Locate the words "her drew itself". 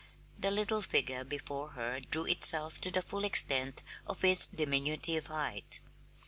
1.73-2.81